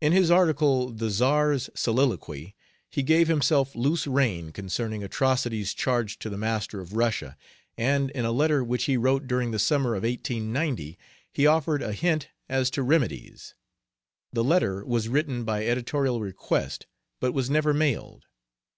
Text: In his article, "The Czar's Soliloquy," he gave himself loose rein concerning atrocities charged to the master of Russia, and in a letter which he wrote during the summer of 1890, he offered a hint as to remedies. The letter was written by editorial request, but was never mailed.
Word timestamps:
In 0.00 0.12
his 0.12 0.30
article, 0.30 0.88
"The 0.88 1.10
Czar's 1.10 1.68
Soliloquy," 1.74 2.56
he 2.88 3.02
gave 3.02 3.28
himself 3.28 3.74
loose 3.76 4.06
rein 4.06 4.52
concerning 4.52 5.04
atrocities 5.04 5.74
charged 5.74 6.22
to 6.22 6.30
the 6.30 6.38
master 6.38 6.80
of 6.80 6.94
Russia, 6.94 7.36
and 7.76 8.10
in 8.12 8.24
a 8.24 8.32
letter 8.32 8.64
which 8.64 8.84
he 8.84 8.96
wrote 8.96 9.26
during 9.26 9.50
the 9.50 9.58
summer 9.58 9.94
of 9.94 10.02
1890, 10.02 10.98
he 11.30 11.46
offered 11.46 11.82
a 11.82 11.92
hint 11.92 12.28
as 12.48 12.70
to 12.70 12.82
remedies. 12.82 13.54
The 14.32 14.42
letter 14.42 14.82
was 14.82 15.10
written 15.10 15.44
by 15.44 15.66
editorial 15.66 16.20
request, 16.22 16.86
but 17.20 17.34
was 17.34 17.50
never 17.50 17.74
mailed. 17.74 18.24